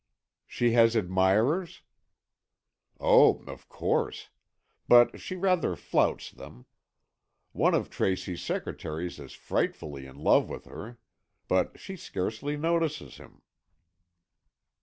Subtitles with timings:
[0.47, 1.83] "She has admirers?"
[2.99, 4.29] "Oh, of course.
[4.87, 6.65] But she rather flouts them.
[7.51, 10.97] One of Tracy's secretaries is frightfully in love with her.
[11.47, 13.43] But she scarcely notices him."